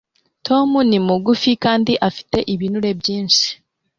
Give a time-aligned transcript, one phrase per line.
[0.47, 3.49] tom ni mugufi kandi afite ibinure byishi